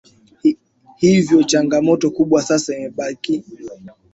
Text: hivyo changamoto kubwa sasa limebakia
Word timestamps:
hivyo 0.97 1.43
changamoto 1.43 2.11
kubwa 2.11 2.41
sasa 2.41 2.73
limebakia 2.73 3.43